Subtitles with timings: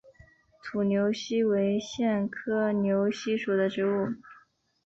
[0.63, 4.15] 土牛膝为苋科牛膝属的植物。